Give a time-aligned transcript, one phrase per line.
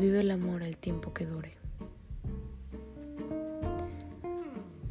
[0.00, 1.56] vive el amor el tiempo que dure.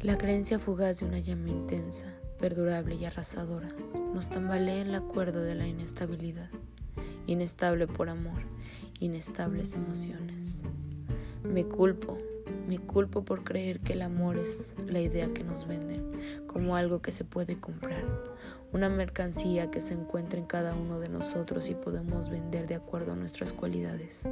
[0.00, 2.06] La creencia fugaz de una llama intensa,
[2.38, 3.74] perdurable y arrasadora
[4.14, 6.48] nos tambalea en la cuerda de la inestabilidad,
[7.26, 8.42] inestable por amor,
[9.00, 10.58] inestables emociones.
[11.42, 12.16] Me culpo,
[12.70, 16.12] me culpo por creer que el amor es la idea que nos venden,
[16.46, 18.04] como algo que se puede comprar,
[18.72, 23.10] una mercancía que se encuentra en cada uno de nosotros y podemos vender de acuerdo
[23.14, 24.22] a nuestras cualidades.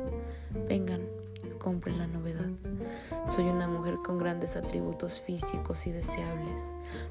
[0.69, 1.01] Vengan,
[1.59, 2.47] compren la novedad.
[3.27, 6.63] Soy una mujer con grandes atributos físicos y deseables.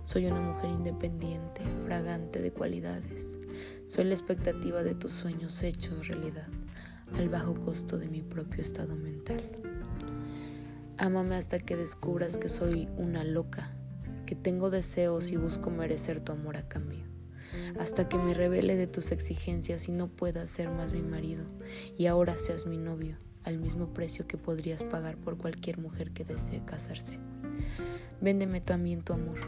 [0.05, 3.38] Soy una mujer independiente, fragante de cualidades.
[3.85, 6.48] Soy la expectativa de tus sueños hechos realidad,
[7.18, 9.44] al bajo costo de mi propio estado mental.
[10.99, 13.71] Ámame hasta que descubras que soy una loca,
[14.25, 17.05] que tengo deseos y busco merecer tu amor a cambio.
[17.79, 21.45] Hasta que me revele de tus exigencias y no puedas ser más mi marido
[21.98, 26.26] y ahora seas mi novio al mismo precio que podrías pagar por cualquier mujer que
[26.26, 27.20] desee casarse.
[28.20, 29.39] Véndeme también tu amor.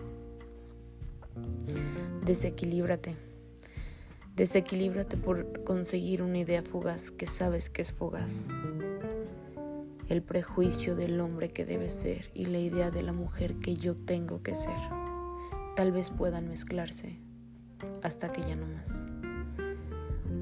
[2.23, 3.15] Desequilíbrate.
[4.35, 8.45] Desequilíbrate por conseguir una idea fugaz que sabes que es fugaz.
[10.09, 13.95] El prejuicio del hombre que debe ser y la idea de la mujer que yo
[13.95, 14.79] tengo que ser.
[15.75, 17.19] Tal vez puedan mezclarse
[18.01, 19.05] hasta que ya no más.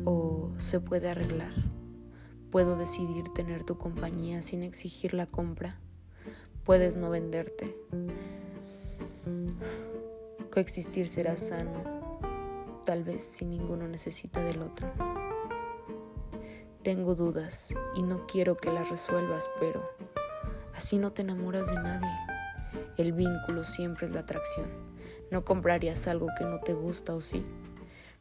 [0.06, 1.52] O se puede arreglar.
[2.50, 5.82] Puedo decidir tener tu compañía sin exigir la compra.
[6.64, 7.76] Puedes no venderte.
[10.50, 11.84] Coexistir será sano,
[12.86, 14.88] tal vez si ninguno necesita del otro.
[16.88, 19.92] Tengo dudas y no quiero que las resuelvas, pero
[20.74, 22.10] así no te enamoras de nadie.
[22.96, 24.68] El vínculo siempre es la atracción.
[25.30, 27.46] No comprarías algo que no te gusta o sí.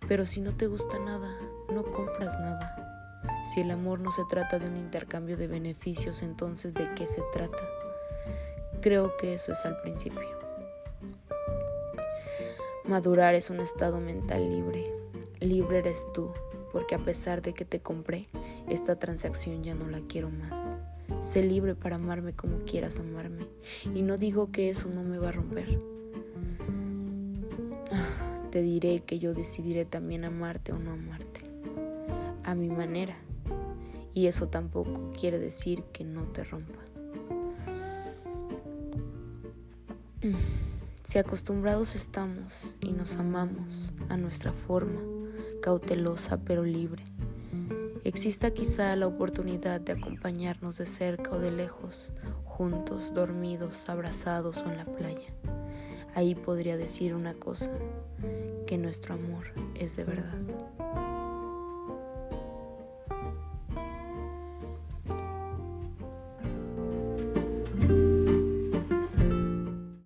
[0.09, 1.39] Pero si no te gusta nada,
[1.73, 3.23] no compras nada.
[3.55, 7.23] Si el amor no se trata de un intercambio de beneficios, entonces ¿de qué se
[7.33, 7.63] trata?
[8.81, 10.29] Creo que eso es al principio.
[12.83, 14.93] Madurar es un estado mental libre.
[15.39, 16.33] Libre eres tú,
[16.77, 18.29] porque a pesar de que te compré,
[18.69, 20.63] esta transacción ya no la quiero más.
[21.23, 23.47] Sé libre para amarme como quieras amarme,
[23.95, 25.79] y no digo que eso no me va a romper.
[28.51, 31.41] Te diré que yo decidiré también amarte o no amarte,
[32.45, 33.17] a mi manera
[34.13, 36.83] y eso tampoco quiere decir que no te rompa.
[41.05, 45.16] Si acostumbrados estamos y nos amamos a nuestra forma,
[45.67, 47.03] cautelosa pero libre,
[48.05, 52.13] exista quizá la oportunidad de acompañarnos de cerca o de lejos,
[52.45, 55.29] juntos, dormidos, abrazados o en la playa.
[56.15, 57.73] Ahí podría decir una cosa,
[58.69, 61.06] que nuestro amor es de verdad.